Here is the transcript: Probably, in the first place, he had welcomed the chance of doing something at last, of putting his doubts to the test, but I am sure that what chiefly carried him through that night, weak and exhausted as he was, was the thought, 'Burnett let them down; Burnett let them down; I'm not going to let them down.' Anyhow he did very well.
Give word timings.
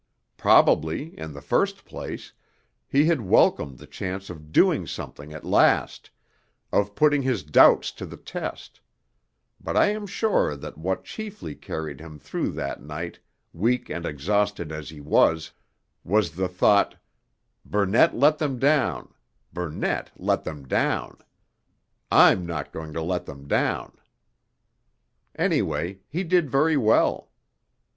Probably, 0.35 1.15
in 1.19 1.33
the 1.33 1.43
first 1.43 1.85
place, 1.85 2.33
he 2.87 3.05
had 3.05 3.21
welcomed 3.21 3.77
the 3.77 3.85
chance 3.85 4.31
of 4.31 4.51
doing 4.51 4.87
something 4.87 5.31
at 5.31 5.45
last, 5.45 6.09
of 6.71 6.95
putting 6.95 7.21
his 7.21 7.43
doubts 7.43 7.91
to 7.91 8.07
the 8.07 8.17
test, 8.17 8.79
but 9.59 9.77
I 9.77 9.89
am 9.89 10.07
sure 10.07 10.55
that 10.55 10.75
what 10.75 11.03
chiefly 11.03 11.53
carried 11.53 11.99
him 12.01 12.17
through 12.17 12.49
that 12.53 12.81
night, 12.81 13.19
weak 13.53 13.91
and 13.91 14.03
exhausted 14.03 14.71
as 14.71 14.89
he 14.89 14.99
was, 14.99 15.51
was 16.03 16.31
the 16.31 16.47
thought, 16.49 16.95
'Burnett 17.63 18.15
let 18.17 18.39
them 18.39 18.57
down; 18.57 19.13
Burnett 19.53 20.09
let 20.17 20.43
them 20.43 20.67
down; 20.67 21.19
I'm 22.09 22.47
not 22.47 22.73
going 22.73 22.91
to 22.93 23.03
let 23.03 23.27
them 23.27 23.47
down.' 23.47 23.99
Anyhow 25.35 25.91
he 26.09 26.23
did 26.23 26.49
very 26.49 26.75
well. 26.75 27.29